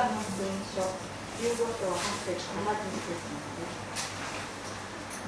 [0.00, 0.80] カの福音書
[1.44, 2.72] 15章8節70
[3.04, 3.28] 節です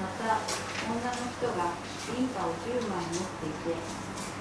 [0.01, 0.41] また
[0.89, 1.77] 女の人が
[2.09, 3.77] 銀貨を10枚持っていて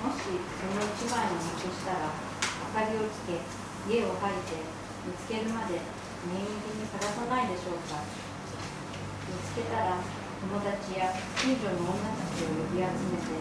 [0.00, 2.16] もしその1枚をなくしたら
[2.64, 3.45] 明かりをつけ
[3.84, 4.56] 家を吐いて
[5.04, 5.85] 見つけるまで
[6.33, 8.01] 念入りに探さないでしょうか。
[8.01, 11.12] 見つけたら友達や
[11.44, 13.37] 近所の女たちを呼び集めて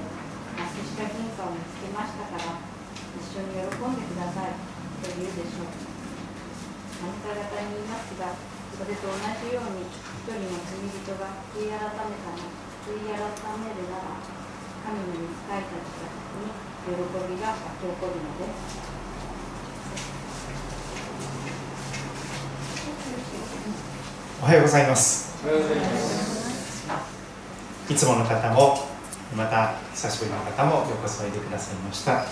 [0.59, 2.59] なくした銀貨を見つけましたから
[3.15, 4.59] 一緒に喜んでください
[4.99, 5.90] と言うでしょう。
[7.01, 8.37] あなた方に言いますが、
[8.77, 12.45] それと同じように、一人の罪人が悔い改めたら、
[12.85, 14.21] 悔い改めるなら、
[14.85, 15.97] 神の御使いたち
[16.37, 16.53] に
[16.85, 18.85] 喜びが起こるのです。
[24.41, 25.43] おはようございます。
[25.43, 26.31] おはようございます。
[27.89, 28.87] いつもの方も、
[29.35, 32.25] また久しぶりの方もようこそおいでくださいました。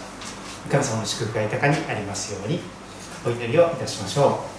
[0.69, 2.59] 神様の祝福が豊かにありますように
[3.25, 4.58] お祈りをいたしましょう。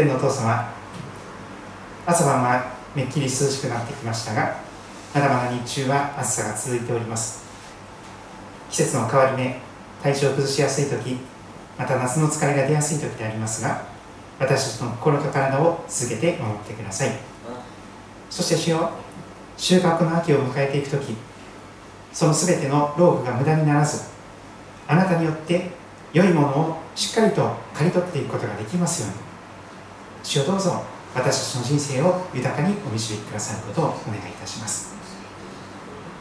[0.00, 0.72] 天のお父様
[2.06, 4.56] 朝晩はめっきり涼しくなってきましたが
[5.14, 7.44] まだまだ日中は暑さが続いております。
[8.70, 9.60] 季節の変わり目
[10.02, 11.18] 体調を崩しやすい時
[11.76, 13.82] また夏の疲れが出やすい時でありますが
[14.38, 17.10] 私たちの心と体を続けて守ってください。
[18.30, 18.92] そして主よ
[19.58, 21.14] 収穫の秋を迎えていく時
[22.12, 24.08] その全ての労苦が無駄にならず
[24.88, 25.68] あなたによって
[26.14, 29.29] 良いものをしっかりと刈り取っていくことができますように。
[30.22, 34.94] 主をどうぞ私たちの人生を豊かにお導きくださることをお願いいたします。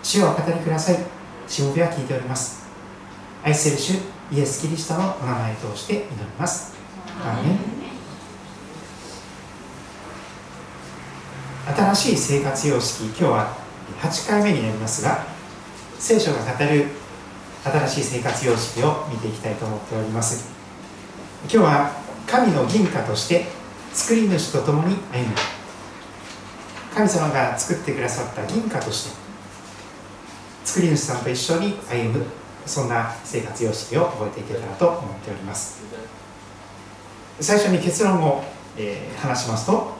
[0.01, 0.97] 主をお語りください。
[1.47, 2.67] しもべは聞いております。
[3.43, 3.93] 愛する主
[4.31, 6.73] イエス・キリストのお名前を通して祈ります。
[7.23, 7.79] アメン。
[11.75, 13.57] 新しい生活様式今日は
[14.01, 15.23] 8回目になりますが
[15.99, 16.87] 聖書が語る
[17.63, 20.49] 新しい生活様式を見ていきたいと思っております。
[21.43, 21.91] 今日は
[22.25, 23.58] 神の銀貨として
[23.93, 25.35] 作り主と共に歩む。
[26.93, 29.15] 神様が作ってくださった銀貨として
[30.65, 32.25] 作り主さんと一緒に歩む
[32.65, 35.81] そんな生活様式を覚えていけたらと思っております。
[37.39, 38.43] 最初に結論を、
[38.77, 39.93] えー、話しますと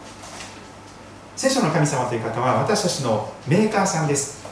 [1.38, 4.46] 聖書の神様という方は私たちのメーカーさんです、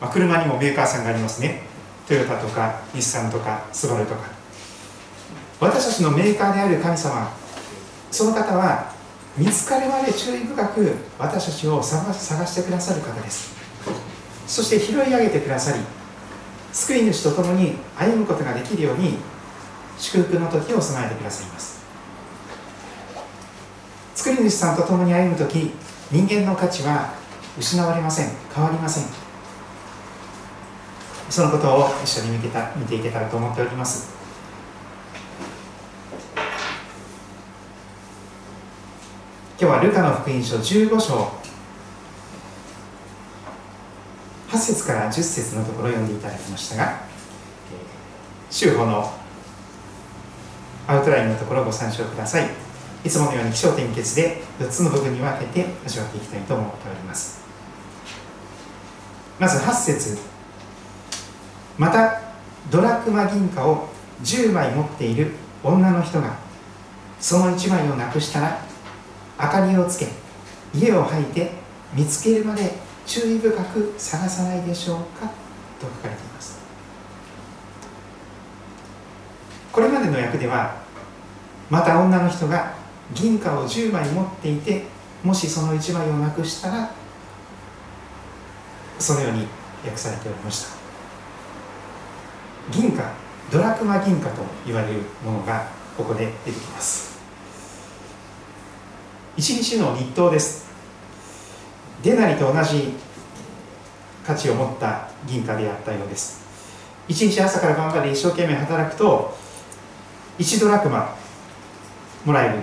[0.00, 1.62] まあ、車にもメーカーさんがありますね。
[2.08, 4.22] トヨタとか日産とかスバルとか。
[5.60, 7.30] 私たちのメーカーである神様
[8.10, 8.92] その方は
[9.36, 13.54] 見つかるまで注意深く私たちを探してくださる方です。
[14.46, 15.80] そして拾い上げてくださり
[16.72, 19.18] 救い主と共に歩むことができるように
[19.98, 21.84] 祝福の時を備えてくださいます。
[24.14, 25.72] 作り主さんと共に歩む時
[26.10, 27.14] 人間の価値は
[27.58, 28.30] 失われません。
[28.54, 29.04] 変わりません。
[31.28, 34.15] そのことを一緒に見てた見ていけたらと思っております。
[39.58, 41.32] 今日はルカの福音書15章。
[44.50, 47.00] 8節から10節のところを読んでいただきましたが
[48.50, 49.10] 週報の
[50.86, 52.50] アウトラインのところをご参照ください。
[53.02, 57.40] いつものように気象点結で4つの部分に分けて味わっていきたいと思っております。
[59.38, 60.18] まず8節。
[61.78, 62.20] また
[62.70, 63.88] ドラクマ銀貨を
[64.22, 65.32] 10枚持っている
[65.64, 66.36] 女の人が
[67.18, 68.60] その1枚をなくしたら
[69.38, 70.08] 明かりをつけ
[70.74, 71.52] 家を吐いて
[71.94, 72.74] 見つけるまで
[73.06, 75.26] 注意深く探さないでしょうか
[75.78, 76.58] と書かれています。
[79.72, 80.74] これまでの訳では
[81.68, 82.74] また女の人が
[83.14, 84.84] 銀貨を10枚持っていて
[85.22, 86.90] もしその1枚をなくしたら
[88.98, 89.46] そのように
[89.84, 90.76] 訳されておりました。
[92.72, 93.12] 銀貨
[93.52, 97.05] ドラクマ銀貨と言われるものがここで出てきます。
[99.36, 100.64] 一日の日当です。
[102.02, 102.94] デナリと同じ
[104.26, 106.46] 価値を持った銀貨であったようです。
[107.06, 109.36] 一日朝から晩まで一生懸命働くと
[110.38, 111.14] 1ドラクマ
[112.24, 112.54] もらえる、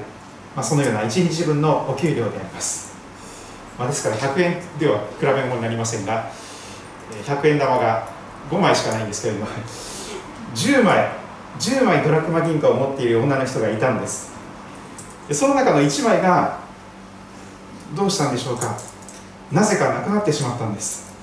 [0.56, 2.94] まあ、そのような1日分のお給料であります、
[3.78, 6.30] まあ、ですから100円では比べ物になりませんが
[7.24, 8.10] 100円玉が
[8.50, 9.48] 5枚しかないんですけれども
[10.56, 11.08] 10枚
[11.60, 14.34] 10枚ドラクマ銀貨を持っている女の人がいたんです。
[15.32, 16.63] その中の1枚が
[17.96, 18.78] どうしたんでしょうか？
[19.52, 21.14] なぜかなくなってしまったんです。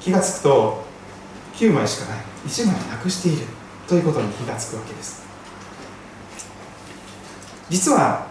[0.00, 0.84] 気がつくと
[1.54, 2.18] 9枚しかない。
[2.46, 3.46] 1枚なくしている。
[3.88, 5.22] ということに気がつくわけです。
[7.70, 8.26] 実は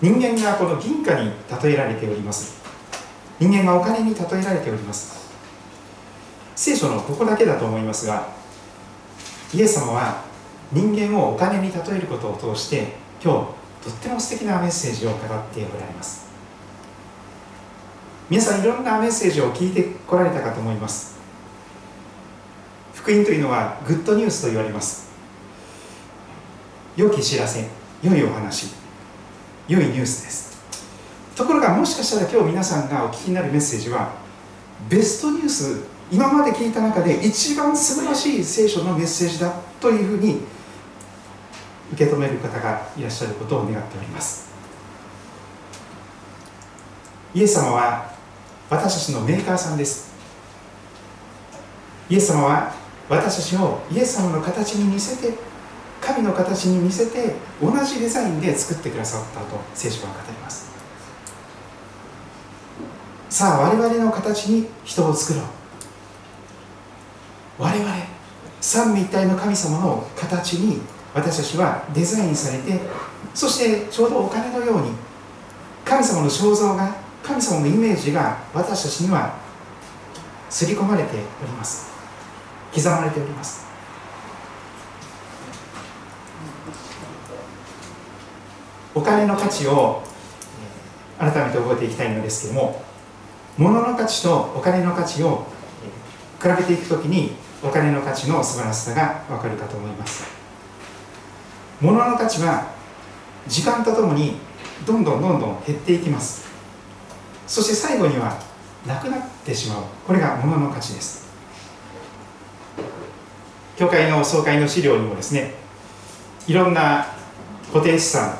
[0.00, 1.30] 人間がこの銀貨に
[1.62, 2.62] 例えられております。
[3.38, 5.24] 人間がお金に例えられております。
[6.56, 8.28] 聖書のここだけだと思いますが
[9.52, 10.22] イエス様は
[10.72, 15.28] 人間をお金に例えることを通して今日とっても素敵なメッセージを語って
[15.62, 16.24] おられます。
[18.30, 21.18] 皆さんいろんなメッセージを聞いてこられたかと思います。
[22.94, 25.12] 福音というのはグッドニュースと言われます。
[26.96, 27.68] 良き知らせ
[28.02, 28.72] 良いお話
[29.68, 30.58] 良いニュースです。
[31.36, 34.12] ところがもしかしたら今日皆さんがお聞きになるメッセージは
[34.88, 40.40] ベストニュース今まで聞いた中で一番素晴らしい聖書のメッセージだというふうに
[41.94, 44.52] 受け止める方がいらっしゃることを願っております。
[47.32, 48.12] イエス様は
[48.68, 50.12] 私たちのメーカーさんです。
[52.10, 52.72] イエス様は
[53.08, 55.36] 私たちをイエス様の形に似せて
[56.00, 60.70] 神の形に似せて同じデザインで作ってくださったと聖書は語ります。
[63.30, 65.44] さあ我々の形に人を作ろう。
[67.58, 67.90] 我々
[68.60, 70.80] 三位一体の神様の形に
[71.14, 72.80] 私たちはデザインされて
[73.32, 74.90] そしてちょうどお金のように
[75.84, 79.38] 神様の肖像が神様のイメージが私たちには
[80.50, 81.10] 刷り込まれて
[81.42, 81.92] おります。
[82.74, 83.64] 刻まれております。
[88.94, 90.02] お金の価値を
[91.18, 92.82] 改めて覚えていきたいのですけども
[93.56, 95.46] 物の価値とお金の価値を
[96.40, 97.32] 比べていくときに
[97.62, 100.43] お金の価値の素晴らしさが分かるかと思います。
[101.80, 102.66] 物の価値は
[103.46, 104.36] 時間とともに
[104.86, 106.46] どんどんどんどん減っていきます。
[107.46, 108.38] そして最後には
[108.86, 109.82] なくなってしまう。
[110.06, 111.24] これが物の価値です。
[113.76, 115.52] 教会の総会の資料にもですね
[116.46, 117.06] いろんな
[117.72, 118.38] 固定資産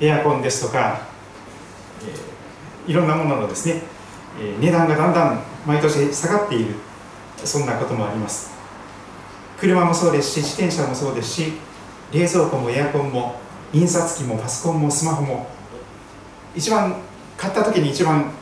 [0.00, 1.00] エアコンですとか、
[2.02, 3.82] えー、いろんなもののですね、
[4.40, 6.74] えー、値段がだんだん毎年下がっている。
[7.44, 8.50] そんなこともあります。
[9.58, 11.52] 車もそうですし自転車もそうですし
[12.12, 13.40] 冷蔵庫もエアコンも
[13.72, 15.46] 印刷機もパソコンもスマホも
[16.54, 16.96] 一番
[17.36, 18.32] 買った時に一番、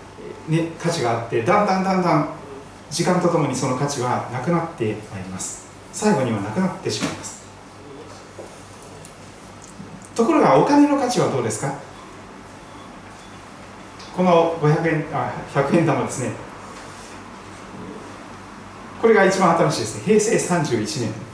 [0.48, 2.28] ね、価値があってだんだんだんだん
[2.90, 5.66] 時間とともにその価値はなくなってまいります。
[5.92, 7.44] 最後にはなくなってしまいます。
[10.14, 11.74] ところがお金の価値はどうですか？
[14.16, 16.30] この500円あ100円玉ですね。
[19.02, 20.02] これが一番新しいですね。
[20.04, 21.25] 平成31年。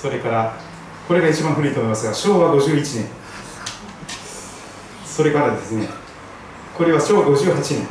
[0.00, 0.56] それから
[1.06, 3.06] これが一番古いと思いますが昭和51年。
[5.04, 5.88] それからですね
[6.74, 7.86] これは昭和58年。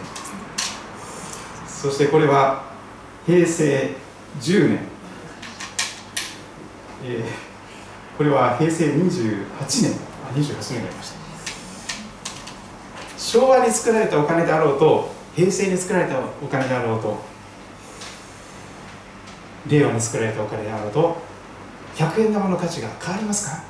[1.68, 2.64] そしてこれは
[3.28, 3.96] 平成
[4.42, 4.80] 10年、
[7.04, 9.92] えー、これは平成28年。
[10.26, 11.20] あ28年がありました。
[13.20, 17.20] 昭和に作られたお金であろうと平成に作られたお金であろうと
[19.68, 21.29] 令和に作られたお金であると
[22.00, 23.62] 100円玉の価値が変わりますか？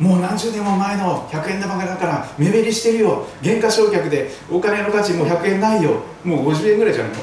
[0.00, 3.26] もう何十年も前の100円玉がだから目減りしてるよ。
[3.42, 6.02] 原価償却でお金の価値もう100円ないよ。
[6.24, 7.18] もう50円ぐらいじゃないの。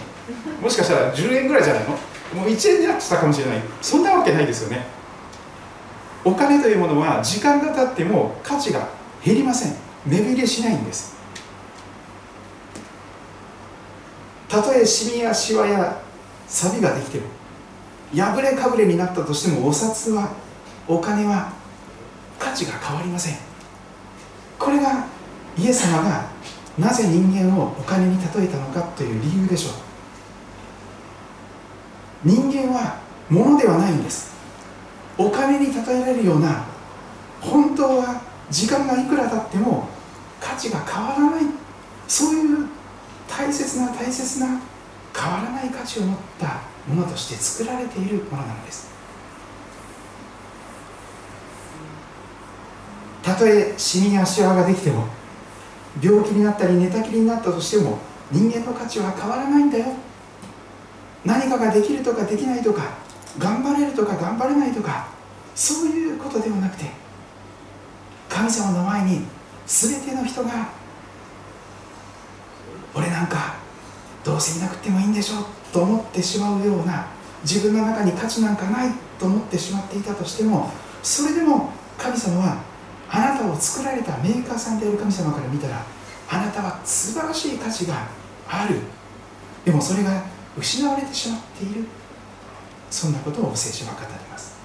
[0.62, 1.90] もしかしたら10円ぐらいじゃないの。
[1.90, 1.98] も
[2.46, 3.62] う1円になってたかもしれない。
[3.82, 4.86] そんなわけないですよね。
[6.24, 8.88] お金というものは時間が経っても価値が
[9.24, 9.76] 減りません。
[10.06, 11.14] 目減りしないんです。
[14.48, 16.02] たとえシミやシワや
[16.48, 17.24] 錆ができてる
[18.16, 20.32] 破れかぶれになったとしてもお札は
[20.88, 21.52] お金は
[22.38, 23.36] 価値が変わりません。
[24.60, 25.06] これが
[25.58, 26.26] イエス様が
[26.78, 29.74] なぜ人間をお金に例えたのかという理由でしょう。
[32.24, 33.00] 人間は
[33.30, 34.34] 物ではないんです。
[35.18, 36.66] お金に例えられるような
[37.42, 39.88] 本当は時間がいくら経っても
[40.40, 41.44] 価値が変わらない。
[42.08, 42.68] そういう
[43.28, 44.48] 大切な大切な
[45.16, 48.92] 変わらない価値を持ったものとして作られているものなのです。
[53.24, 55.08] たとえ死に足輪ができても
[56.02, 58.00] 病気になったり寝たきりになったとしても
[58.32, 59.86] 人間の価値は変わらないんだよ。
[61.26, 62.82] 何かができるとかできないとか
[63.40, 65.08] 頑張れるとか頑張れないとか
[65.56, 66.86] そういうことではなくて
[68.28, 69.26] 神様の前に
[69.66, 70.70] 全ての人が
[72.94, 73.56] 俺なんか
[74.24, 77.08] どうせいなくてもいいんでしょうと思ってしまうような
[77.44, 82.64] 自分の中に価値なんかないと思ってしまっていたとしてもそれでも神様は
[83.10, 85.84] あなたを作られたメーカーさんである神様から見たら
[86.30, 88.08] あなたは素晴らしい価値が
[88.48, 88.80] ある。
[89.66, 90.24] でもそれが
[90.58, 91.86] 失われてしまっている。
[92.90, 94.56] そんなことをお聖書は語ります。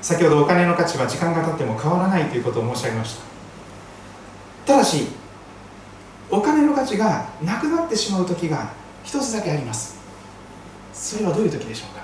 [0.00, 3.22] 先ほどお金の価値は時間が経っても変わらないということを申し上げました。
[4.66, 5.08] ただし
[6.34, 8.72] お金の価値がなくなってしまう時が
[9.04, 9.96] 一つだけあります。
[10.92, 12.02] それはどういう時でしょうか？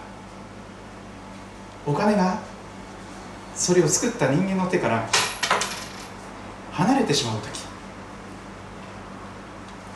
[1.84, 2.38] お金が
[3.56, 5.08] それを作った人間の手から
[6.70, 7.58] 離れてしまう時。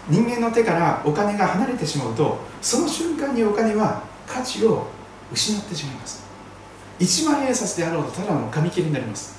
[0.09, 4.89] 人間の手からお金が離れてしまうとその瞬間にお金は価値を
[5.33, 6.25] 失ってしまいます。
[6.99, 9.39] 1万円札であろうとただの紙切れになります。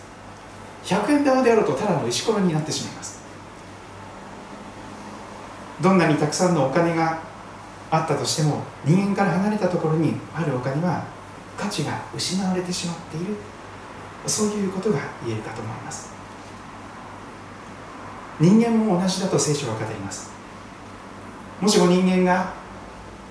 [0.85, 3.24] 100円玉であろうとただの石ころになってしまいます。
[5.81, 7.19] どんなにたくさんのお金が
[7.91, 11.03] あったとしても人間から離れたところにあるお金は
[11.57, 13.35] 価値が失われてしまっている。
[14.27, 16.09] そういうことが言えるかと思います。
[18.39, 20.31] 人間も同じだと聖書は語ります。
[21.61, 22.53] もしも人間が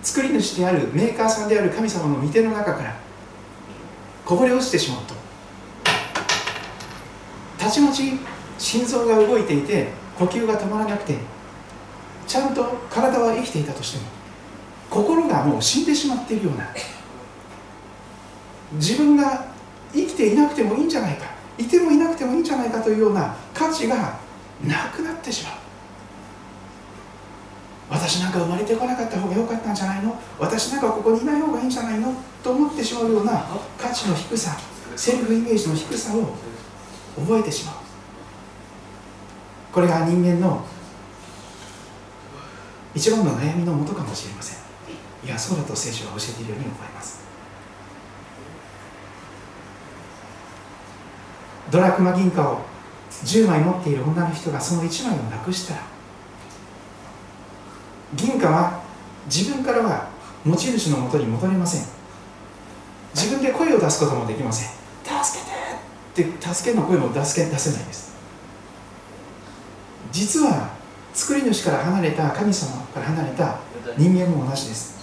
[0.03, 2.95] 作り主であるメーカーさんである神様の御手の中から
[4.25, 5.15] こぼれ落ちてしまうと
[7.59, 8.19] たちまち
[8.59, 11.19] 心臓が動いていて呼吸が止まらなくて
[12.27, 14.05] ちゃんと体は生きていたとしても
[14.91, 16.69] 心がもう死んでしまっているような
[18.73, 19.47] 自分が
[19.93, 21.27] 生きていなくてもいいんじゃないか
[21.59, 24.19] いてもいなくてもいいんじゃないかというような価値が
[24.65, 25.53] なくなってしまう。
[27.91, 30.19] 私なんか生まれてこなかった方が良かったんじゃないの？
[30.39, 32.15] 私なんかここにいない方がいいんじゃないの？
[32.43, 33.47] と思ってしまうような
[33.79, 34.57] 価値の低さ
[34.97, 36.35] セルフイメージの低さを
[37.17, 37.75] 覚えてしまう。
[39.73, 40.65] これが人間の
[42.95, 44.59] 一番の悩みのもとかもしれません。
[45.25, 47.25] いやそうだと聖書は教えているように思います。
[51.71, 52.61] ドラクマ銀貨を
[53.25, 55.81] 10枚持っている女の人がその1枚をなくしたら
[58.15, 58.83] 銀貨は
[59.27, 60.09] 自分からは
[60.45, 61.87] 持ち主のもとに戻れません。
[63.15, 64.69] 自分で声を出すこともできません。
[65.25, 65.39] 助
[66.15, 68.15] けてって助けの声も出せないです。
[70.13, 70.74] 実は
[71.15, 73.59] 作り主から離れた神様から離れた
[73.97, 74.95] 人間も同じです。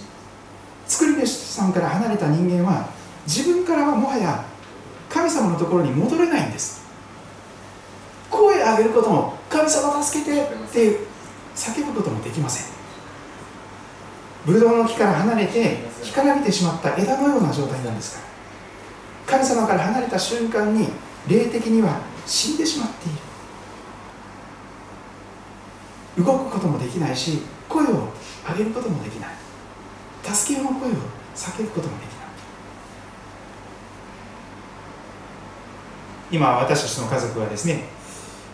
[0.86, 2.88] 作り主さんから離れた人間は
[3.26, 4.44] 自分からはもはや
[5.08, 6.82] 神様のところに戻れないんです。
[8.30, 10.98] 声を上げることも神様助けてって
[11.54, 12.72] 叫ぶこともできません。
[14.44, 20.88] ブドウの木から離れて干からびてしまった枝のような状態なんですから神様から離れた瞬間に
[21.28, 23.18] 霊的には死んでしまっている
[26.18, 28.08] 動くこともできないし声を
[28.48, 29.30] 上げることもできない。
[30.22, 30.92] 助けの声を
[31.34, 32.22] 叫ぶこともできない。
[36.30, 37.84] 今私たちの家族はですね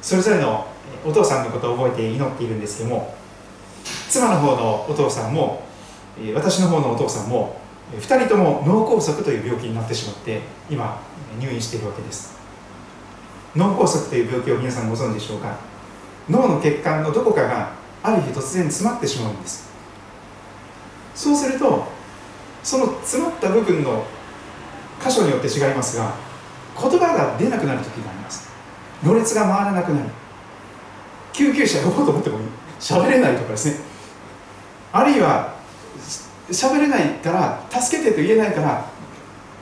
[0.03, 0.67] それぞれの
[1.05, 3.15] お父さんのことを覚えて祈っているんですけども
[4.09, 5.62] 妻の方のお父さんも
[6.35, 7.61] 私の方のお父さんも
[7.93, 11.00] 2人とも脳梗塞という病気になってしまって今
[11.38, 12.37] 入院しているわけです。
[13.55, 15.67] 脳梗塞という病気を皆さんご存知でしょうか？
[16.28, 19.68] 脳の血管のどこかがある日突然詰まってしまうんです。
[21.14, 21.87] そうすると
[22.62, 24.04] その詰まった部分の
[25.04, 26.14] 箇所によって違いますが
[26.80, 28.49] 言葉が出なくなる時があります。
[29.02, 30.11] ろれが回らなくなる。
[31.32, 32.38] 救急車呼ぼうと思っても
[32.80, 33.76] 喋れないとかですね。
[34.92, 35.54] あるいは
[36.50, 38.85] 喋れないから助けてと言えないから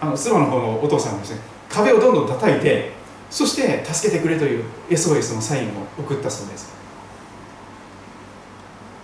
[0.00, 2.92] あの妻の方のお父さんがですね壁をどんどん叩いて
[3.30, 6.75] そして助けてくれという SOS のサインを送ったそうです。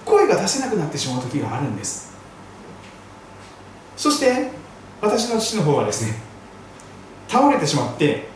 [0.04, 2.12] 声が出せなくなってしまう時があるんです。
[3.96, 4.50] そして
[5.00, 6.14] 私の父の方はですね
[7.28, 8.28] 倒れてしまって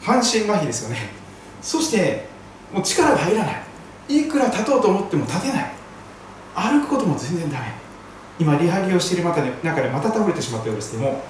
[0.00, 0.96] 半身麻痺ですよね。
[1.60, 2.28] そして
[2.72, 3.62] もう力が入らない。
[4.08, 5.72] いくら立とうと思っても立てない。
[6.54, 7.66] 歩くことも全然ダメ。
[8.38, 11.22] 今リハビリをしている中でまた倒れてしまったようですけども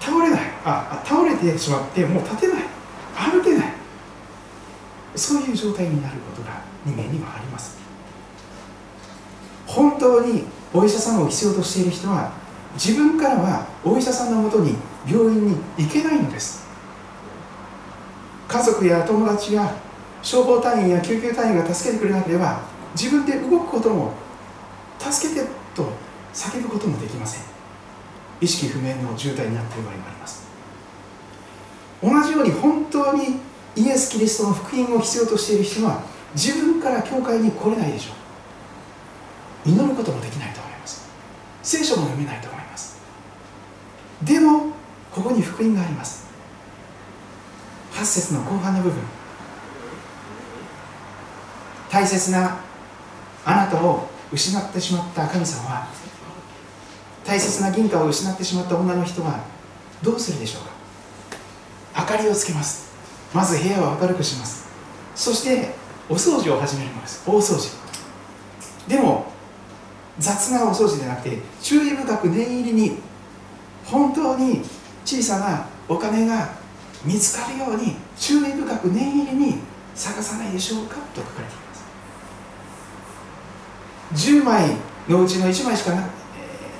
[0.00, 0.53] 倒れない。
[0.64, 2.62] あ倒れてしまってもう立てない。
[3.14, 3.72] 歩けない。
[5.14, 7.76] そういう状態になることが人間にはあります。
[9.66, 12.32] 本当にお医者さんを必要としている人は
[12.74, 16.64] 自分からはお医者さんのもとに病院に行けないのです。
[18.48, 19.74] 家族や友達や
[20.22, 22.62] 消防隊員や救急隊員が助けてくれなければ
[22.94, 24.12] 自分で動くことも
[24.98, 25.88] 助けてと
[26.32, 27.42] 叫ぶこともできません。
[28.40, 30.43] 意識不明の重体になっている場合もあります。
[32.04, 33.40] 同じように本当に
[33.76, 36.02] イエス・キリストの福音を必要としている人は
[36.34, 38.10] 自分から教会に来れないでしょ
[39.66, 39.70] う。
[39.70, 41.08] 祈ることもできないと思います。
[41.62, 43.00] 聖書も読めないと思います。
[44.22, 44.66] でも
[45.10, 46.26] ここに福音があります。
[47.94, 49.00] 8節の後半の部分。
[51.90, 52.58] 大切な
[53.46, 55.86] あなたを失ってしまった神様は
[57.24, 59.40] 大切な銀貨を失ってしまった女の人は
[60.02, 60.73] どうするでしょうか？
[61.96, 62.92] 明かりをつけます。
[63.32, 64.68] まず部屋を明るくします。
[65.14, 65.74] そして
[66.08, 67.22] お掃除を始めるのです。
[67.26, 67.70] 大掃除。
[68.88, 69.26] でも
[70.18, 72.98] 雑なお掃除でなくて注意深く念入りに
[73.84, 74.62] 本当に
[75.04, 76.52] 小さなお金が
[77.04, 79.58] 見つかるように注意深く念入りに
[79.94, 81.74] 探さないでしょうかと書かれていま
[84.14, 84.30] す。
[84.30, 84.76] 10枚
[85.08, 86.04] のうちの1枚しかな,、え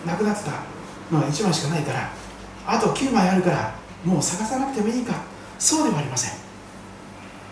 [0.05, 0.51] ー、なくなってた
[1.11, 2.11] のは1枚しかないから
[2.67, 5.15] あと9枚あるからもう探さなくてもいいか。
[5.59, 6.33] そうではありません。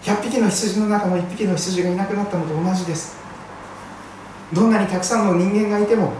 [0.02, 3.16] 100匹の羊の中の1匹の羊がいなくなったのと同じです。
[4.52, 6.12] どんなにたくさんの人間がいても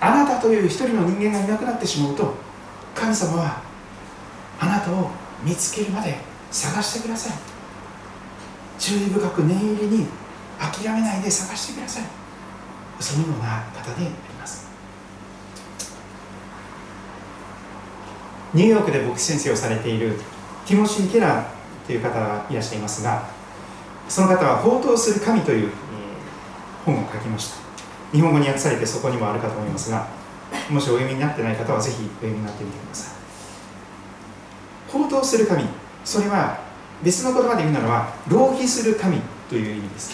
[0.00, 2.34] あなたという一人の人間がいなくなってしまうと
[2.94, 3.62] 神様は
[4.60, 5.10] あなたを
[5.42, 6.18] 見つけるまで
[6.50, 7.36] 探してください。
[8.78, 10.06] 注意深く念入りに
[10.60, 12.04] 諦めないで探してください。
[13.00, 14.70] そのような方であります
[18.54, 20.18] ニューヨークで牧師先生をされている
[20.66, 23.28] ティモシー・ケラーという方がいらっしゃいますが
[24.08, 25.70] その方は「宝刀する神」という
[26.84, 27.56] 本を書きました。
[28.12, 30.06] 日本語に訳されてそこにもあるかと思いますが
[30.68, 33.12] もしお読みになってない方はぜひお読みになってみてください。
[34.88, 35.64] 宝刀する神。
[36.04, 36.58] それは
[37.02, 39.18] 別の言葉で言うならば浪費する神
[39.48, 40.12] という意味です。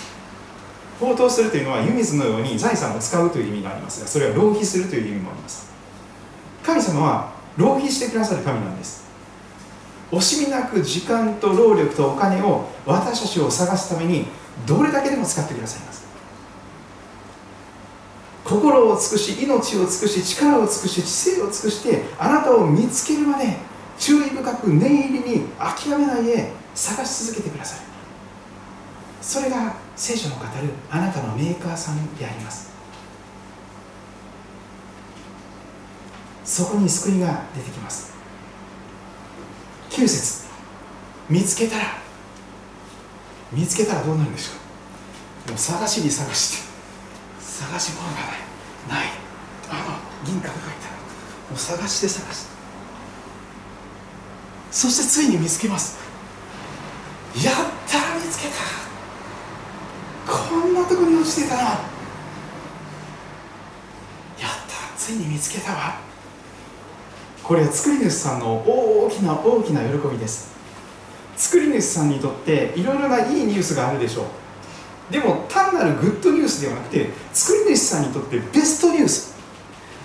[1.00, 5.71] 宝刀するというのは湯水のように財産を使うという意味がありますがそれは浪費するという意味もあります。
[6.64, 9.07] 神様は浪費してくださる神なんです。
[10.11, 14.27] 惜しみなく時間と労力とお金を私たちを探すために
[14.67, 16.07] どれだけでも使ってくださいます。
[18.45, 23.57] 心を尽くし命を尽くし力を尽くし知性を尽くしてあなたを見つけるまで
[23.99, 27.81] 注意深く念入りに諦めないで探し続けてください。
[29.21, 30.49] それが聖書の語る
[30.91, 32.77] あなたのメーカーさんであります。
[36.49, 38.11] そこに救いが出てきます。
[39.90, 40.47] 9節。
[41.28, 41.85] 見つけたら。
[43.52, 44.52] 見つけたらどうなるんでしょ
[45.47, 45.50] う。
[45.50, 46.69] もう探しに探して。
[47.43, 49.05] 探し物がない。
[49.05, 49.12] ない
[49.69, 50.97] あの銀貨が書いてある
[51.50, 52.50] もう探して探して。
[54.70, 55.99] そしてついに見つけます。
[57.44, 57.55] やっ
[57.87, 58.55] た見つけた。
[60.33, 61.81] こんなとこに落ちてたなやっ
[64.40, 66.08] たついに見つけたわ。
[67.48, 70.54] これは作り主さんの大きな大きな喜びです。
[71.34, 74.24] 作り主さんにとっていろいろないいニュースがあるでしょ
[75.11, 75.12] う。
[75.12, 79.34] でも単なるグッドニュースではなくて作り主さんにとってベストニュース。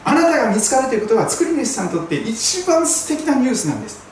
[0.06, 4.06] あなたが見つかるということは作り主さんにとって一番素敵なニュースなんです。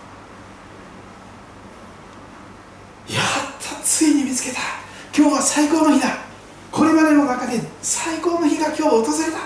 [3.07, 3.23] やっ
[3.61, 4.59] たついに見つけた。
[5.17, 6.17] 今日は最高の日だ。
[6.69, 9.39] これまでの中で最高の日が今日訪れた。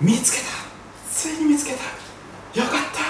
[0.00, 0.66] 見つけた
[1.16, 1.78] ついに見つけた
[2.60, 3.00] よかった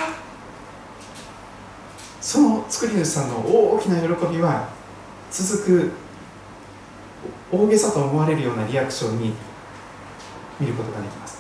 [2.21, 4.69] その作り主さんの大きな喜びは
[5.31, 5.91] 続く
[7.51, 9.33] 大げさと思われるようなリアクションに
[10.61, 11.39] 見ることができます。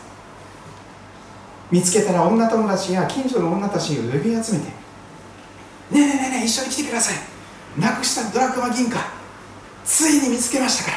[1.70, 4.72] 見つけたら女友達や近所の女たちを呼び集めてね
[5.92, 7.80] えねえねえねえ一緒に来てください。
[7.80, 9.10] なくしたドラクマ銀貨
[9.84, 10.96] ついに見つけましたか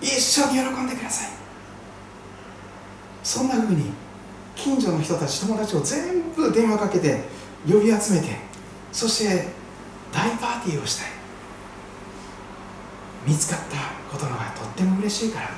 [0.00, 1.30] 一緒に喜んでください。
[3.24, 3.90] そんなふうに
[4.54, 7.24] 近所の人たち友達を全部電話かけて
[7.66, 8.36] 呼び集めて
[8.92, 9.59] そして
[10.12, 11.08] 大パーティーをしたい。
[13.26, 13.76] 見つかった
[14.10, 15.48] ことのがとっても嬉しいから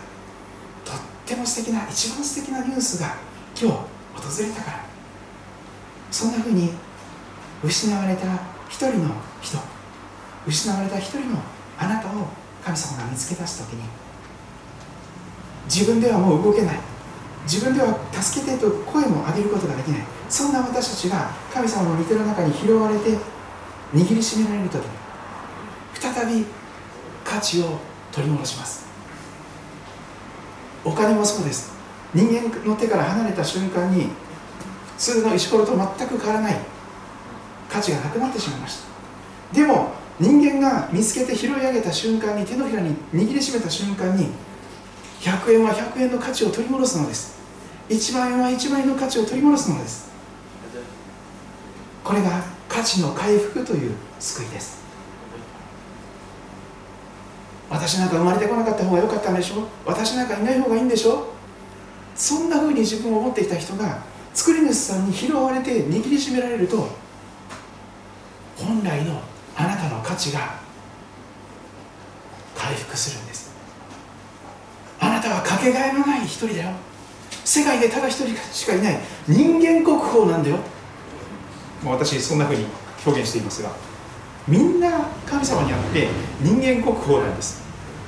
[0.85, 3.15] とっても素敵な一番素敵なニュースが
[3.57, 4.85] 今日訪れたから。
[6.11, 6.71] そんなふうに
[7.65, 8.27] 失われた
[8.69, 9.59] 一人の人
[10.47, 11.39] 失われた一人の
[11.79, 12.27] あなたを
[12.63, 13.83] 神様が見つけ出す時に
[15.65, 16.79] 自分ではもう動けない。
[17.45, 20.07] 自分では助けてと声も上げることができない。
[20.29, 23.17] そんな私たちが神様の御手の中に拾われて
[23.95, 24.83] 握りしめられる時
[25.95, 26.45] 再び
[27.25, 27.79] 価値を
[28.11, 28.87] 取り戻します。
[30.85, 31.73] お金もそうです。
[32.13, 34.11] 人間の手から離れた瞬間に普
[34.99, 36.57] 通の石ころと全く変わらない
[37.71, 38.81] 価値がなくなってしまいまし
[39.53, 39.55] た。
[39.55, 44.29] でも人間が見つけて拾い上げた瞬間に手のひらに握りしめた瞬間に
[45.21, 47.39] 100円は100円の価値を取り戻すのです。
[47.89, 50.11] 1万円は1万円の価値を取り戻すのです。
[52.05, 54.81] これが価値の回復という救いです。
[57.69, 59.67] 私なんか生まれてこなかった方が良かったんでしょ？
[59.85, 61.27] 私なんかいない方がいいんでしょ？
[62.17, 66.89] そんなふうに自分を思っていた人が作り主さんに拾われて握りしめられると
[68.57, 69.21] 本来の
[69.57, 70.55] あなたの価値が
[72.55, 73.53] 回復するんです。
[74.99, 76.71] あなたはかけがえのない一人だよ。
[77.45, 78.99] 世界でただ一人しかいない。
[79.29, 80.59] 人間国宝なんだよ。
[81.85, 82.67] 私そんなふうに
[83.05, 83.71] 表現していますが
[84.47, 86.09] みんな神様にあって
[86.41, 87.63] 人間国宝なんです。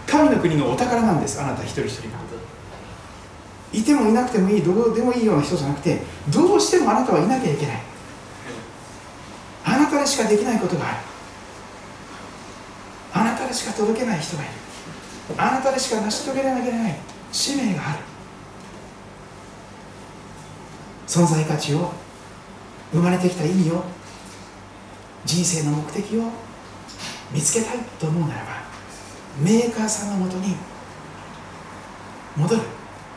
[0.06, 2.24] 神の国のお宝なんですあなた一人一人が。
[3.72, 7.82] いてもいなくてもいいどうでもいいような人じゃなくてどうしてもあなたはいなきゃいけない。
[9.64, 10.96] あなたでしかできないことがある。
[13.14, 14.52] あなたでしか届けない人がいる。
[15.36, 16.96] あなたでしか成し遂げられなきゃいけない
[17.32, 17.98] 使命がある。
[21.08, 21.92] 存在価値を
[22.94, 23.82] 生まれてきた意味を
[25.24, 26.30] 人生の目的を
[27.32, 28.46] 見つけたいと思うならば
[29.42, 30.54] メーカーさんのもとに
[32.36, 32.62] 戻る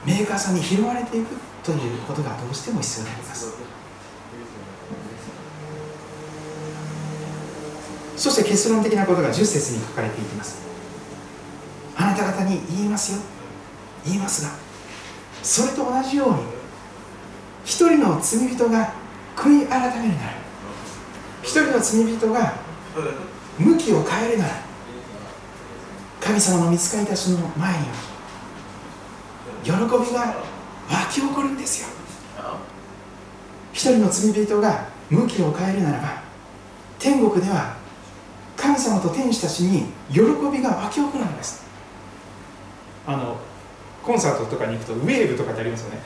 [0.04, 1.28] メーカーさんに拾われていく
[1.64, 3.54] ということがどうしても必要であります。
[8.16, 10.66] そして結論的なことが10節に書かれていきます。
[11.96, 13.20] あなた方に言いますよ。
[14.06, 14.50] 言いますが
[15.44, 16.38] それと同じように
[17.64, 18.94] 一人の罪人が
[19.38, 20.32] 悔い改めるなら
[21.44, 22.56] 一人の罪人が
[23.58, 24.52] 向きを変えるなら
[26.20, 27.94] 神様の見つかりたちの前には
[29.64, 29.78] 喜び
[30.14, 30.36] が
[30.90, 31.88] 湧き起こるんですよ。
[33.74, 36.22] 一人の罪人が向きを変えるならば
[37.00, 37.78] 天国では
[38.56, 41.64] 神様と天使たちに喜びが湧き起こるんです。
[43.06, 43.38] あの
[44.04, 46.00] コンサートとかに行くとウェーブとかってありますよね。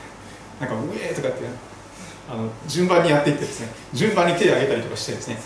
[0.60, 1.71] なんかウェーとかって
[2.30, 5.38] あの順番にやっていってですね順番に手を挙げたりとかしてですね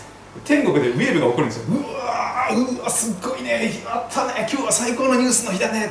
[0.45, 1.75] 天国でウェーブが起こるんですよ。
[1.75, 5.89] うわーうわすっごいねやったね今日は最高のニュースの日だねっ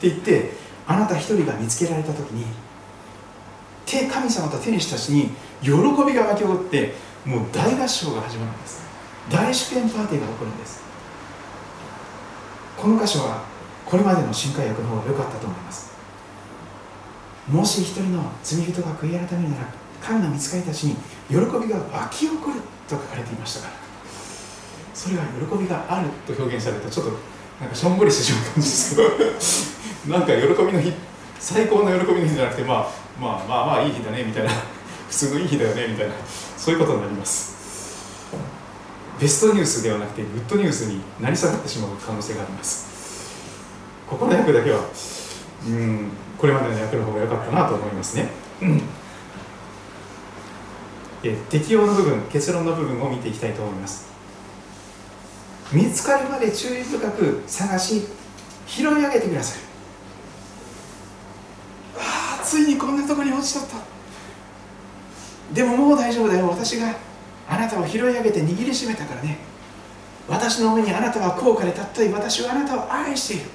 [0.00, 0.52] て言って
[0.86, 2.46] あなた一人が見つけられた時に
[4.08, 8.80] 神様と天使たちに喜びが湧き起こってもう大合唱が始まるんです。
[9.28, 10.80] 大祝宴パーティーが起こるんです。
[12.76, 13.42] この箇所は
[13.84, 15.90] これまでの新海訳の方が良かったと思います。
[17.48, 20.96] もし一人の罪人が悔い改めるなら神の見つかりたちに
[21.28, 23.72] 喜びが湧き起こると書かれていましたから。
[24.94, 27.12] それは喜びがあると表現されるとちょっと
[27.60, 29.08] なんかしょんぼりしてしまったんですけど。
[30.18, 30.92] なんか喜びの日
[31.38, 32.88] 最高の喜びの日じゃなくて、まあ、
[33.20, 34.50] まあまあまあいい日だねみたいな。
[35.08, 36.14] 普通のいい日だよねみたいな。
[36.56, 37.50] そういうことになります。
[39.20, 42.88] ベストニュースではなくてグッドニュースになり下がってしまう可能性があります。
[44.08, 44.80] ここの役だけは
[45.66, 46.08] うん
[46.38, 48.28] これまでの役の方が良かったなと思いますね、
[48.62, 48.82] うん。
[51.22, 54.08] え適用の部分結論の部分を見ていきたいと思います。
[55.72, 58.02] 見つかるまで注意深く探し
[58.66, 59.62] 拾い上げてください。
[61.98, 63.76] ああついにこんなとこに落ちちゃった。
[65.52, 66.48] でももう大丈夫だよ。
[66.48, 66.94] 私が
[67.48, 69.38] あなたを拾い上げて握りしめたからね。
[70.28, 73.50] 私の上にあなたは高価で尊い私はあなたを愛している。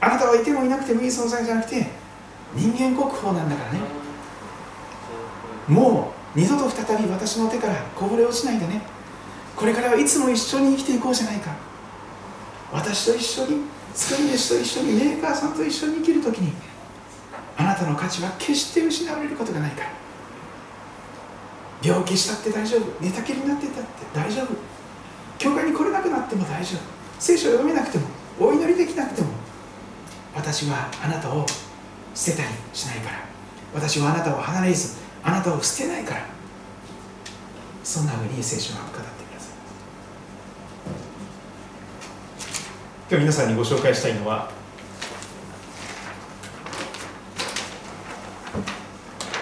[0.00, 1.86] あなたはいてもいなくてもいい存在じゃなくて
[2.54, 3.80] 人間国宝なんだからね。
[5.66, 8.82] もう二度と再び私の手からこぼれ落ちないでね。
[9.56, 11.50] これからはいつも一緒に生きていこうじゃないか。
[12.72, 13.62] 私と一緒に
[13.94, 16.52] 作り主と一緒にメーカーさんと一緒に生きるときに
[17.56, 19.90] あなたの価値は決して失われることがないから。
[21.82, 23.02] 病気したって大丈夫。
[23.02, 24.48] 寝たきりになってたって大丈夫。
[25.38, 26.80] 教会に来れなくなっても大丈夫。
[27.18, 28.06] 聖書を読めなくても
[28.38, 29.28] お祈りできなくても
[30.34, 31.46] 私はあなたを
[32.14, 33.18] 捨てたりしないから。
[33.74, 36.38] 私はあなたを離れずあなたを捨てないから。
[37.88, 39.52] そんなふうに聖書は語ってください。
[43.08, 44.50] 今日皆さんにご紹介したいのは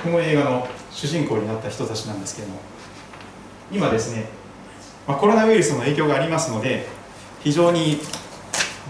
[0.04, 2.60] この映画の主人公になった人たちなんですけれども
[3.72, 4.26] 今ですね、
[5.08, 6.86] まあ、コロナウイルスの影響がありますので
[7.42, 7.98] 非常に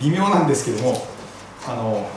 [0.02, 1.06] 微妙なんですけども
[1.66, 2.10] あの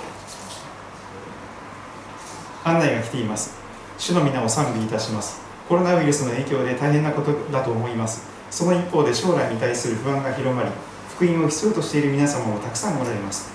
[2.66, 3.59] 案内が来ています。
[4.00, 5.42] 主の皆を賛美いたします。
[5.68, 8.30] コロナウイルスの影響で大変なことだと思います。
[8.50, 10.70] その一方で将来に対する不安が広まり
[11.10, 13.52] 福音を必要としている皆様もたくさんおられます。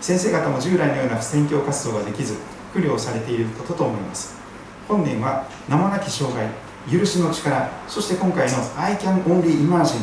[0.00, 2.36] 先生方も従来のような宣教活動ができず
[2.72, 4.36] 苦慮されていることと思います。
[4.86, 6.48] 本年は名もなき障害
[6.88, 9.98] 許しの力そして今回の「I can only imagine」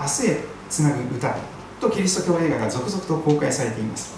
[0.00, 1.36] 明日へつなぐ歌
[1.80, 4.14] とキリスト教映画が続々と公開されています。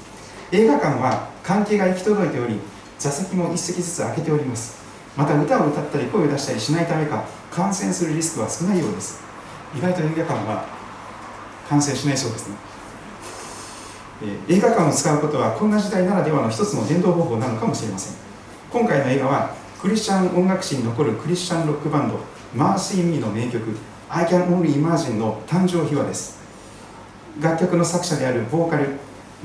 [0.50, 2.58] 映画館は関係が行き届いており
[2.98, 4.83] 座席も一席ずつ空けております。
[5.16, 9.22] また歌を歌ったり声を出したりしないためか感染するリスクは少ないようです。
[9.77, 10.64] 意外と映画館は
[11.68, 12.57] 感染しないそうですね、
[14.22, 18.16] えー、映画館を使うことはこんな時代ならではの一つの伝道方法なのかもしれません。
[18.70, 22.18] 今回の映画はクリスチャン音楽史に残るクリスチャンロックバンド
[22.55, 23.77] マーシー・ミーの名曲
[24.09, 26.38] I Can Only Imagine の誕生秘話です。
[27.40, 28.90] 楽曲の作者であるボーカル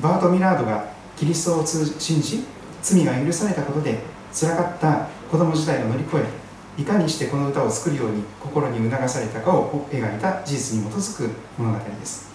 [0.01, 0.85] バート・ミラードが
[1.17, 2.45] キリストを信じ
[2.81, 3.99] 罪が許されたことで
[4.31, 12.29] 辛かった子供時代を乗り越えいかにしてこの歌を作るように心に促されたかを描いた事実に基づく物語です。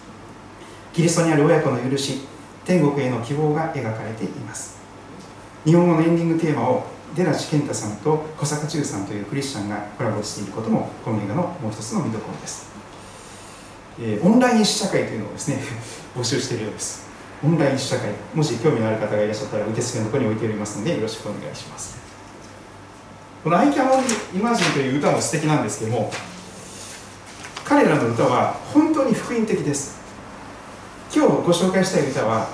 [0.93, 2.21] キリストにある親子の許し
[2.63, 4.77] 天国への希望が描かれています。
[5.65, 6.83] 日本語のエンディングテーマを
[7.15, 12.69] 寺地健太さんと小坂忠さんというクリスチャンがコラボしていることもこの映画のもう一つの見どころです、
[13.99, 15.59] えー、オンライン試写会というのをですね
[16.15, 17.05] 募集しているようです。
[17.43, 18.11] オンライン試写会。
[18.33, 22.04] もし興味のある方がいらっしゃったら受付のところに置いておりますのでよろしくお願いします。
[23.45, 24.03] この「アイキャンオン
[24.33, 26.11] イマジン」という歌も素敵なんですけども
[27.63, 29.99] 彼らの歌は本当に福音的です。
[31.13, 32.47] 今日ご紹介したい歌は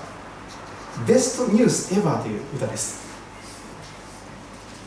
[1.07, 2.99] 「ベストニュースエヴァー」という歌です。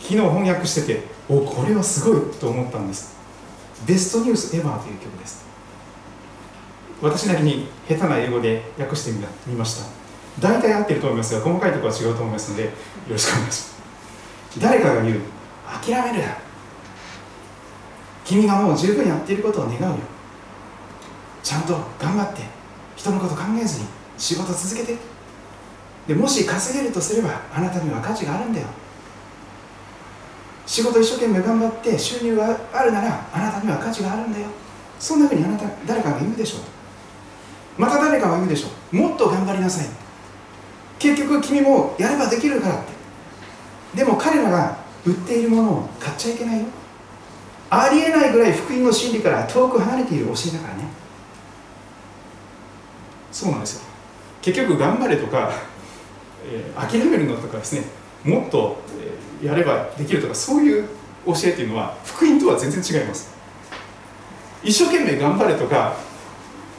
[0.02, 3.14] 昨日翻訳してておこれはすごいと思ったんです。
[3.86, 5.46] ベストニュースエヴァーという曲です。
[7.00, 9.12] 私なりに下手な英語で訳して
[9.46, 9.84] みました。
[10.38, 12.70] 大体合ってると思いますが細かいところは違うと思いますのでよ
[13.08, 13.74] ろしくお願いします。
[14.60, 15.20] 誰かが言う
[15.82, 16.24] 諦める。
[18.24, 19.98] 君がもう十分やっていることを願うよ。
[21.42, 22.42] ちゃんと頑張って
[22.96, 24.96] 人のこと考えずに仕事続けて。
[26.06, 28.66] でもし稼げるとすればあなたには価値があるんだよ。
[30.66, 34.46] 仕事一生懸命頑張って収入があるならあなたには価値があるんだよ。
[34.98, 36.60] そんなふうにあなた誰かが言うでしょう。
[37.80, 38.96] また誰かが言うでしょう。
[38.96, 39.86] もっと頑張りなさい。
[40.98, 42.92] 結局君もやればできるからって。
[43.98, 46.66] でも彼らが売っているものを買っちゃいけないよ。
[47.70, 50.84] ありえないぐらい福音の真理から遠く離れている教えだからね。
[53.32, 53.84] そうなんですよ。
[54.42, 55.52] 結局頑張れとか、
[56.46, 57.84] えー、諦めるのとかですね。
[58.24, 58.78] もっと、
[59.40, 60.88] えー、やればできるとかそういう
[61.26, 63.34] 教えというのは福音とは全然違います。
[64.62, 65.96] 一生懸命頑張れとか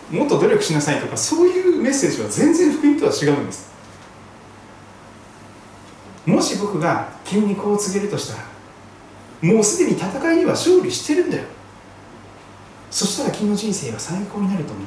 [0.10, 3.75] もっと努力しなさいとかそういうメッセージは全然福音とは違うんです。
[6.26, 8.46] もし僕が君にこう告げるとしたら
[9.42, 11.44] もうすでに戦いには勝利してるんだよ。
[12.90, 14.86] そしたら君の人生は最高になると思う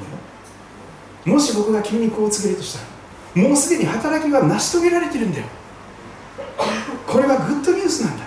[1.31, 1.35] よ。
[1.35, 5.45] もし僕が君にこう告げるとしたらもうすでに働きは成し遂げられてるんだよ。
[7.05, 8.25] これはグッドニュースなんだ。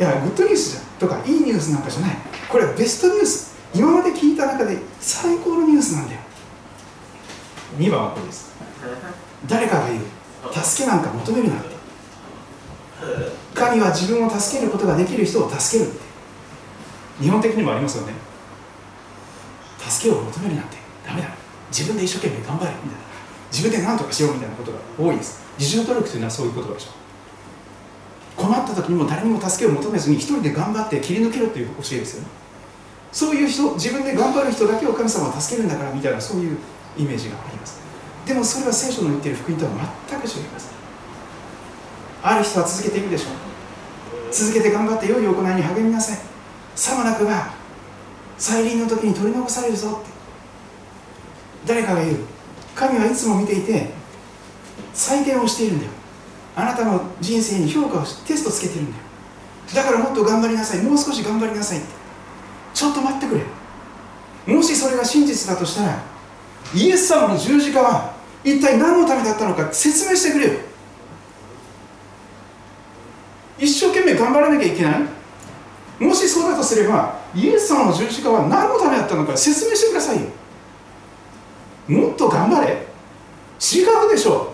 [0.00, 2.16] いやグッドニュースじゃとかいいニュースなんかじゃない。
[2.48, 3.52] これはベストニュース。
[3.74, 6.20] 今まで聞いた中で最高のニュースなんだよ。
[7.78, 8.52] 2番はこれです。
[9.46, 10.02] 誰かが言う。
[10.52, 11.54] 助けなんか求めるな
[13.54, 15.90] 神は自分を助けることができる人を助ける。
[17.20, 18.14] 日本的にもありますよね。
[19.78, 20.76] 助けを求めるなんて。
[21.06, 21.28] ダメだ。
[21.70, 22.70] 自分で一生懸命頑張れ。
[22.70, 23.12] みたいな
[23.50, 25.42] 自分で何とかしようみたいなことが多いです。
[25.58, 27.02] 自助努力というのはそういう言葉でしょう。
[28.42, 32.28] 困った時にも誰にも助けを求めずに一人で頑張って切り抜けろという教えですよね。
[33.12, 36.56] そういう人自分で頑張る人だけを神様は助けるんだからみたいなそういう
[36.96, 37.80] イメージがあります。
[38.24, 39.72] でもそれは聖書の言っている福音とは
[40.08, 40.81] 全く違います。
[42.22, 44.32] ある人は続けていくでしょう。
[44.32, 46.18] 続けて頑張って良い行いに励みなさい。
[46.74, 47.52] さもなくば
[48.38, 50.10] 再臨の時に取り残されるぞって。
[51.66, 52.16] 誰かが言う。
[52.74, 53.90] 神はいつも見ていて
[54.94, 55.92] 採点をしているんだよ。
[56.54, 59.02] あなたの人生に評価をテストつけてるんだよ。
[59.74, 60.82] だからもっと頑張りなさい。
[60.82, 61.86] もう少し頑張りなさいって。
[62.74, 63.34] ちょっと待ってく
[64.46, 64.54] れ。
[64.54, 66.02] もしそれが真実だとしたら
[66.74, 70.52] イエス様の十字架は一体何のためだったのか説明してくれよ。
[73.62, 76.04] 一生懸命頑張らなきゃいけない。
[76.04, 80.26] もしそうだとすればイエス様の十字架は何のためだったのか説明してくださいよ。
[81.86, 82.72] もっと頑張れ。
[82.72, 84.52] 違うでしょ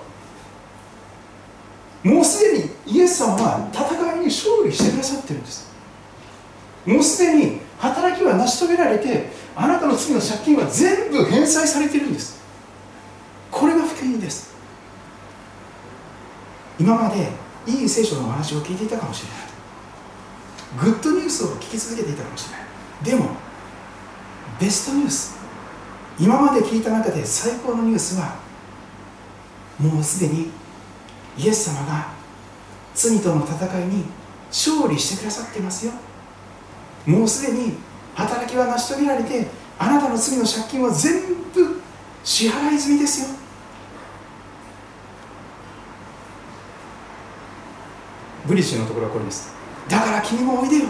[2.05, 2.09] う。
[2.09, 5.71] もうすでにイエス様は戦いに勝利してくださってるんです。
[6.85, 12.43] もうすでに働きは成し遂げられてあなたの罪の借金は全部返済されてるんです。
[13.51, 14.55] これが福音です。
[16.79, 20.93] 今までいい聖書のお話を聞いていたかもしれない。
[20.93, 22.65] グッドニュースを聞き続けていたかもしれない。
[23.05, 23.37] でも
[24.59, 25.37] ベストニュース。
[26.19, 28.37] 今まで聞いた中で最高のニュースは
[29.79, 30.51] もうすでに
[31.37, 32.09] イエス様が
[32.95, 34.05] 罪との戦いに
[34.49, 35.93] 勝利してくださっていますよ。
[37.07, 37.75] もうすでに
[38.15, 39.47] 働きは成し遂げられて
[39.79, 41.23] あなたの罪の借金は全
[41.55, 41.81] 部
[42.25, 43.38] 支払い済みですよ。
[48.49, 49.53] ブリッシュのところはこれです。
[49.89, 50.87] だから君もおいでよ。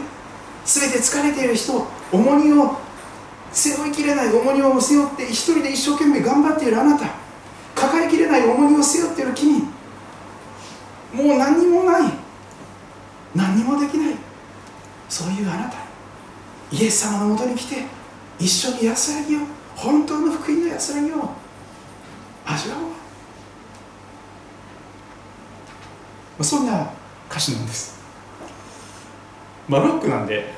[0.64, 2.78] 全て疲れている人重荷を
[3.52, 7.06] 背負いきれない重荷を背負って一人で一生懸命頑張っているあなた。
[7.74, 9.58] 抱えきれない重荷を背負っている君。
[11.12, 12.12] もう何にもない。
[13.34, 14.14] 何にもできない。
[15.08, 15.78] そういうあなた。
[16.70, 17.86] イエス様のもとに来て
[18.38, 19.40] 一緒に安らぎを。
[19.74, 21.30] 本当の福音の安らぎを。
[22.46, 22.76] 味わ
[26.38, 26.44] おう。
[26.44, 26.97] そんな
[27.30, 27.98] 歌詞なんです、
[29.68, 30.52] まあ、ロックなんで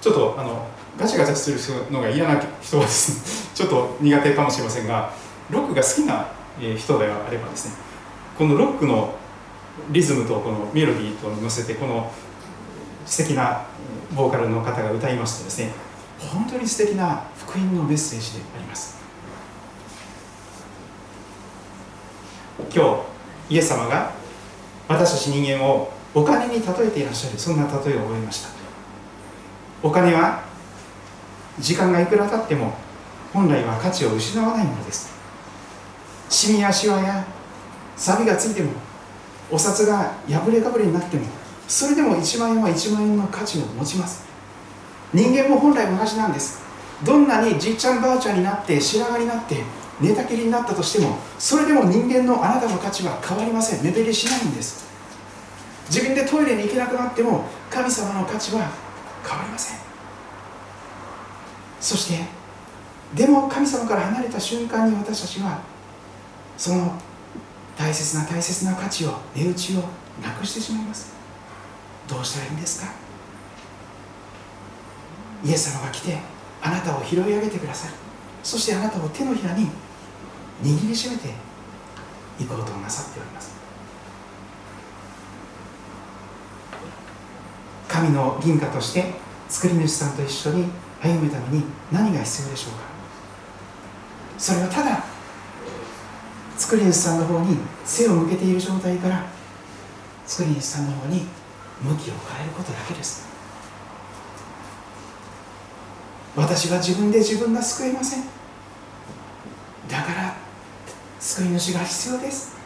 [0.00, 0.66] ちょっとあの
[0.98, 5.12] ガチャガチャするのが嫌な人はですね ちょっと苦手かもしれませんが
[5.50, 6.26] ロックが好きな
[6.76, 7.74] 人であればですね
[8.36, 9.14] このロックの
[9.90, 12.10] リズムとこのメロディーと乗せてこの
[13.06, 13.62] 素敵な
[14.12, 15.72] ボーカルの方が歌いますとですね
[16.18, 18.98] 本当に素敵な福音のメッセージであります。
[22.74, 22.84] 今
[23.48, 24.12] 日イエス様が
[24.88, 27.38] 私たち人間をお金に例えていらっしゃる。
[27.38, 28.48] そんな例えを覚えました。
[29.84, 30.42] お金は
[31.60, 32.74] 時間がいくら経っても
[33.32, 35.12] 本来は価値を失わないものです。
[36.28, 37.24] シミやシワや
[37.96, 38.72] 錆がついても
[39.50, 41.24] お札が破れかぶれになっても
[41.68, 44.26] それでも1万円は1万円の価値を持ちます。
[45.14, 46.60] 人間も本来同じなんです。
[47.04, 49.62] どんなにじいちゃんばあちゃんになって白髪になって
[50.00, 53.84] 寝たきりになったとしてもそれでも人間のあなたの価値は変わりません。
[53.84, 54.88] 目減りしないんです。
[55.88, 58.70] 自分でトイレに行けなくなっても神様の価値は
[59.26, 59.78] 変わりません。
[61.80, 62.24] そして
[63.14, 65.60] でも神様から離れた瞬間に私たちは
[66.56, 67.00] その
[67.76, 69.80] 大切な大切な価値を値打ちを
[70.22, 71.14] なくしてしまいます。
[72.08, 72.92] どうしたらいいんですか？
[75.44, 76.18] イエス様が来て
[76.60, 77.92] あなたを拾い上げてください
[78.42, 79.68] そしてあなたを手のひらに
[80.62, 81.28] 握りしめて
[82.40, 83.57] いこうとなさっております。
[87.88, 89.14] 神の銀貨として
[89.48, 90.66] 作り主さんと一緒に
[91.02, 92.80] 歩むために何が必要でしょうか？
[94.38, 95.04] それはただ
[96.56, 99.24] 作り主さんの方に背を向けている状態から
[100.26, 101.26] 作り主さんの方に
[101.82, 103.26] 向きを変えることだけです。
[106.36, 108.24] 私は自分で自分が救えません。
[109.88, 110.36] だから
[111.18, 112.56] 救い主が必要です。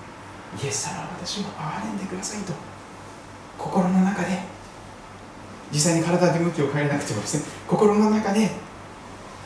[0.62, 2.52] イエス様は私を憐れんでくださいと
[3.56, 4.40] 心の中で
[5.72, 8.50] 実際に体で向きを変えなくてもですね心の中で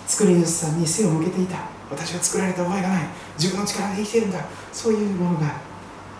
[0.06, 1.58] 作り主さんに背を向けていた。
[1.88, 3.04] 私は作られた覚えがない。
[3.38, 4.44] 自分の力で生きているんだ。
[4.72, 5.46] そういうものが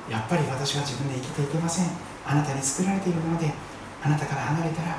[0.09, 1.87] やっぱり私は自分で生きていけません。
[2.25, 3.53] あなたに作られているもので
[4.03, 4.99] あなたから離れたら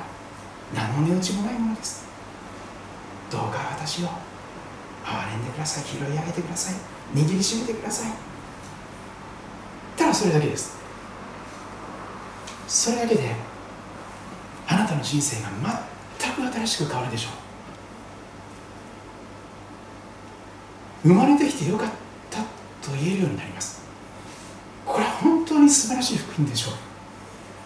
[0.74, 2.06] 何の値打ちもないものです。
[3.30, 4.08] どうか私を
[5.04, 5.84] 憐れんでください。
[5.84, 6.74] 拾い上げてください。
[7.14, 8.12] 握りしめてください。
[9.96, 10.76] ただそれだけです。
[12.66, 13.34] それだけで
[14.68, 15.48] あなたの人生が
[16.20, 17.30] 全く新しく変わるでしょ
[21.04, 21.08] う。
[21.08, 21.88] 生まれてきてよかっ
[22.30, 23.80] たと言えるようになります。
[24.84, 26.74] これは本当に素晴らしい福音でしょう。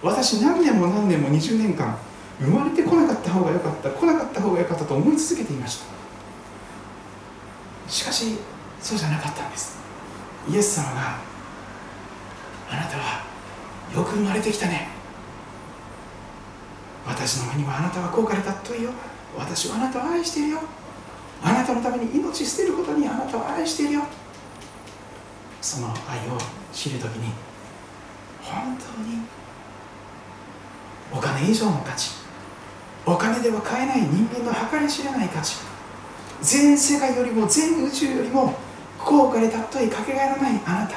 [0.07, 1.99] 私何年も何年も20年間
[2.41, 5.87] 生まれてこなかった方が良かった来なかった方が良かったと思い続けていました。
[7.91, 8.39] しかし
[8.81, 9.79] そうじゃなかったんです。
[10.49, 11.19] イエス様が
[12.71, 13.25] あなたは
[13.95, 14.89] よく生まれてきたね。
[17.07, 18.91] 私の目にはあなたは高価で尊いよ。
[19.37, 20.61] 私はあなたを愛しているよ。
[21.43, 24.03] あなたのために命捨てることにあなたを愛しているよ。
[25.61, 26.39] その愛を
[26.73, 27.33] 知るときに
[28.43, 29.19] 本当に
[31.13, 32.11] お金以上の価値
[33.07, 35.59] お金では買えない人間の計り知れない価値
[36.41, 38.55] 全世界よりも全宇宙よりも
[38.99, 40.97] 高価で尊いかけがえのないあなた。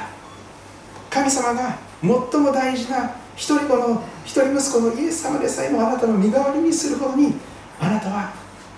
[1.10, 7.34] 神様が最も大事な一人子の一人息子のイエス様でさえもあなたの身代わりにするほどに
[7.78, 8.32] あなたは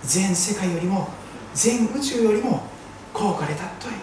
[0.05, 1.09] 全世界よりも
[1.55, 2.65] 全宇宙よりも
[3.15, 3.95] 高価で尊い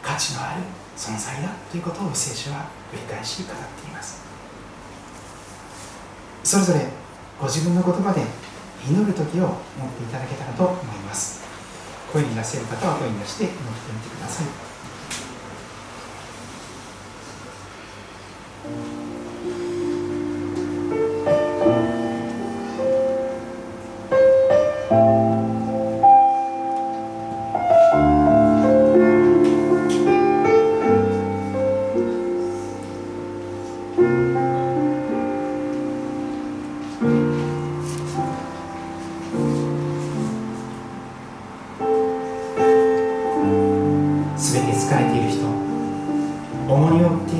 [0.00, 0.62] 価値のある
[0.96, 4.22] 存在だということを聖書は繰り返し語っています。
[6.44, 6.86] それぞれ
[7.40, 8.22] ご自分の言葉で
[8.88, 9.56] 祈る時を持っ
[9.98, 11.42] ていただけたらと思います。
[12.12, 13.60] 声に出せる方は声に出して祈って
[13.92, 14.46] みてください。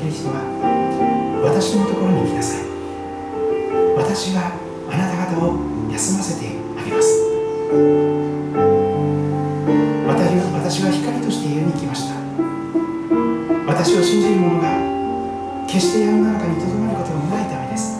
[0.03, 0.43] いる人は
[1.45, 2.63] 私のところに来なさい。
[3.95, 4.51] 私は
[4.91, 5.55] あなた方を
[5.91, 7.23] 休ませてあげます。
[10.05, 10.27] また
[10.59, 12.15] 私は光として家に来ました。
[13.65, 14.75] 私を信じる者が
[15.67, 17.92] 決して世の中にとどまることのないためです。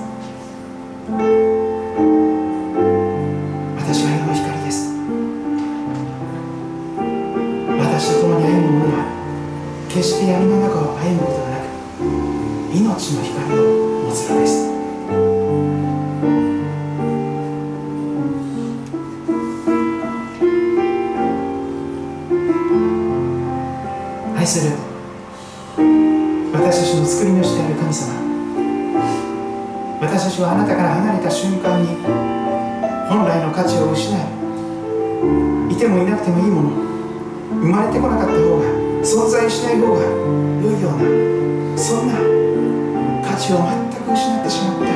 [43.43, 44.87] 値を全く失ってしまった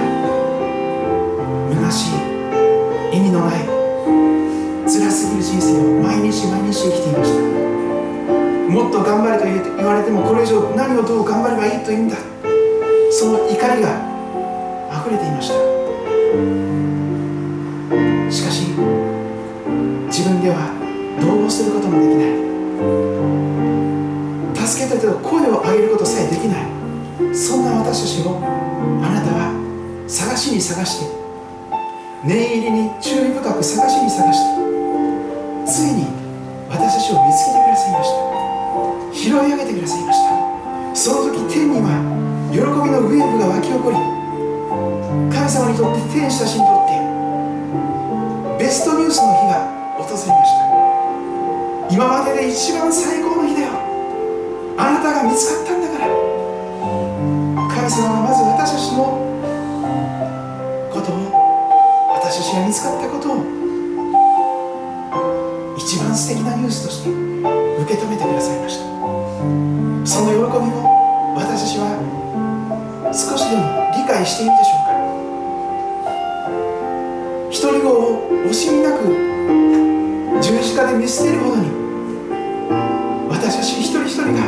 [1.75, 2.15] 虚し
[3.11, 3.65] い意味のない
[4.87, 7.41] 辛すぎる人生を毎日毎日生きていました。
[8.71, 9.43] もっと頑張れと
[9.75, 12.15] 言われてもこれ以上何をどう頑張ればいいというんだ。
[13.11, 13.89] その怒りが
[14.91, 15.55] 溢れていました。
[18.31, 18.69] しかし
[20.07, 20.71] 自分では
[21.19, 22.23] どうすることもできな
[24.63, 24.67] い。
[24.67, 26.76] 助けてと声を上げることさえできない。
[27.33, 29.49] そんな私たちをあなたは
[30.07, 31.09] 探しに探して
[32.23, 34.53] 念入りに注意深く探しに探して
[35.65, 36.05] ついに
[36.69, 38.21] 私たちを見つけてくださいました。
[39.13, 40.37] 拾い上げてくださいました。
[40.93, 41.89] その時天には
[42.53, 43.97] 喜びのウェーブが湧き起こり
[45.33, 49.65] 神様にとって天使たちにとってベストニュースの日が
[49.97, 50.69] 訪れました。
[51.89, 53.73] 今までで一番最高の日だよ。
[54.77, 55.76] あなたが見つかった
[62.67, 63.37] 見つかったことを
[65.77, 68.83] 一番素敵なニュースとして受け止めてくださいました。
[70.03, 70.83] その喜びを
[71.37, 71.95] 私たちは
[73.15, 73.63] 少しでも
[73.95, 74.99] 理解しているでしょうか
[77.49, 79.15] 一人子を惜しみなく
[80.43, 81.71] 十字架で見捨てるほどに
[83.31, 84.43] 私たち一人一人が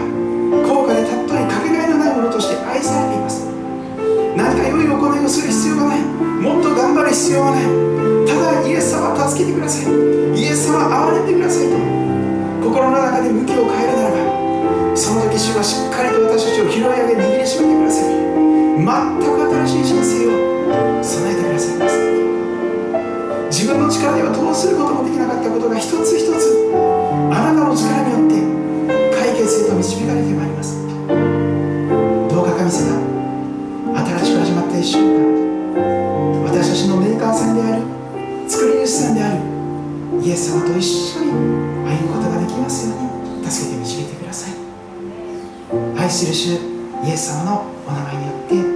[0.67, 3.47] 高価でたっといかけがえのないものとして愛されています。
[4.36, 6.01] 何か良い行いをする必要がない。
[6.03, 7.88] もっと頑張る必要はない。
[9.70, 9.93] ださい
[10.34, 11.78] イエス様憐れんでくださいと。
[12.65, 18.17] 心の中で向きを変えるならばその時主はしっかりと私たちを拾い上げ握りしめてください。
[18.80, 18.89] 全
[19.22, 19.38] く
[19.70, 20.34] 新しい人生を
[21.03, 21.93] 備えてくださいます。
[23.53, 26.74] 自分の力ではどうすることもできなかったことが一つ一つ
[27.30, 28.41] あなたの力によって
[29.13, 30.82] 解決へと導かれてまいります。
[32.28, 32.97] どうか神様
[34.01, 35.38] 新しく始まった1週間
[40.30, 41.41] イエス様と一緒に歩
[42.05, 42.99] むことができますよう
[43.41, 44.53] に助けて導いてください。
[45.97, 46.49] 愛する主
[47.03, 48.68] イエス様のお名前によって